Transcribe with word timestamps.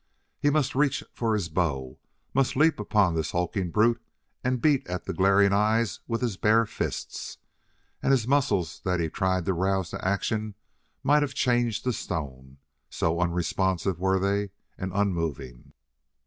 He 0.39 0.49
must 0.49 0.73
reach 0.73 1.03
for 1.13 1.35
his 1.35 1.47
bow, 1.47 1.99
must 2.33 2.55
leap 2.55 2.79
upon 2.79 3.13
this 3.13 3.33
hulking 3.33 3.69
brute 3.69 4.01
and 4.43 4.59
beat 4.59 4.87
at 4.87 5.05
the 5.05 5.13
glaring 5.13 5.53
eyes 5.53 5.99
with 6.07 6.21
his 6.21 6.37
bare 6.37 6.65
fists. 6.65 7.37
And 8.01 8.09
his 8.11 8.27
muscles 8.27 8.81
that 8.83 8.99
he 8.99 9.09
tried 9.11 9.45
to 9.45 9.53
rouse 9.53 9.91
to 9.91 10.03
action 10.03 10.55
might 11.03 11.21
have 11.21 11.35
changed 11.35 11.83
to 11.83 11.93
stone, 11.93 12.57
so 12.89 13.19
unresponsive 13.21 13.99
were 13.99 14.17
they, 14.17 14.49
and 14.75 14.91
unmoving. 14.91 15.73